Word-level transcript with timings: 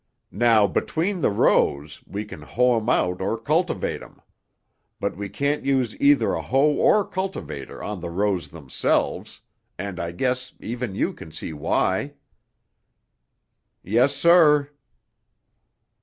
Now, 0.33 0.65
between 0.65 1.21
the 1.21 1.29
rows 1.29 2.01
we 2.07 2.25
can 2.25 2.41
hoe 2.41 2.75
'em 2.77 2.89
out 2.89 3.21
or 3.21 3.37
cultivate 3.37 4.01
'em. 4.01 4.19
But 4.99 5.15
we 5.15 5.29
can't 5.29 5.63
use 5.63 5.95
either 5.99 6.33
a 6.33 6.41
hoe 6.41 6.71
or 6.73 7.07
cultivator 7.07 7.83
on 7.83 7.99
the 7.99 8.09
rows 8.09 8.47
themselves, 8.47 9.41
and 9.77 9.99
I 9.99 10.11
guess 10.11 10.53
even 10.59 10.95
you 10.95 11.13
can 11.13 11.31
see 11.31 11.53
why." 11.53 12.15
"Yes, 13.83 14.15
sir." 14.15 14.71